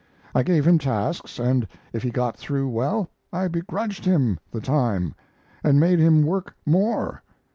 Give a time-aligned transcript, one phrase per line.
[0.33, 5.13] I gave him tasks, and if he got through well I begrudged him the time
[5.63, 7.21] and made him work more.